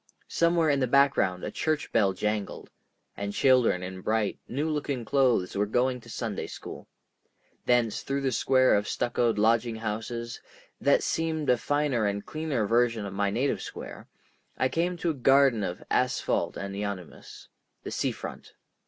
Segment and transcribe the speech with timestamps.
[0.27, 2.71] Somewhere in the background a church bell jangled,
[3.15, 6.87] and children in bright, new looking clothes were going to Sunday school.
[7.67, 10.41] Thence through a square of stuccoed lodging houses,
[10.79, 14.07] that seemed a finer and cleaner version of my native square,
[14.57, 18.53] I came to a garden of asphalt and euonymus—the Sea Front.